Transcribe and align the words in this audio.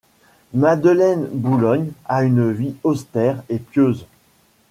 Madeleine 0.55 1.27
Boullogne 1.31 1.91
a 2.05 2.23
une 2.23 2.51
vie 2.51 2.73
austère 2.81 3.43
et 3.49 3.59
pieuse. 3.59 4.07